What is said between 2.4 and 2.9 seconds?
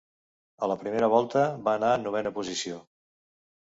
posició.